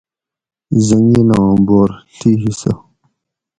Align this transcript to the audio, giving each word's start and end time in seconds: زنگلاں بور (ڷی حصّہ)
زنگلاں 0.85 1.51
بور 1.65 1.89
(ڷی 2.17 2.31
حصّہ) 2.43 2.73